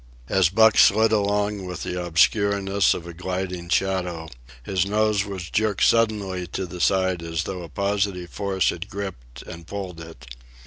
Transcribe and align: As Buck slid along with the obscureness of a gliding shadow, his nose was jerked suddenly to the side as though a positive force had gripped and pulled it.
As 0.29 0.49
Buck 0.49 0.79
slid 0.79 1.11
along 1.11 1.65
with 1.67 1.83
the 1.83 2.03
obscureness 2.03 2.95
of 2.95 3.05
a 3.05 3.13
gliding 3.13 3.69
shadow, 3.69 4.29
his 4.63 4.83
nose 4.83 5.25
was 5.25 5.47
jerked 5.51 5.83
suddenly 5.83 6.47
to 6.47 6.65
the 6.65 6.81
side 6.81 7.21
as 7.21 7.43
though 7.43 7.61
a 7.61 7.69
positive 7.69 8.31
force 8.31 8.71
had 8.71 8.89
gripped 8.89 9.43
and 9.43 9.67
pulled 9.67 9.99
it. 10.01 10.35